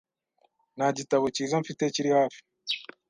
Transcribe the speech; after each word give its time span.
Nta 0.75 0.87
gitabo 0.97 1.25
cyiza 1.35 1.55
mfite 1.63 1.83
kiri 1.93 2.09
hafi. 2.17 2.39